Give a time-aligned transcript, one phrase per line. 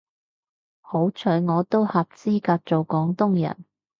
[0.81, 3.65] 好彩我都合資格做廣東人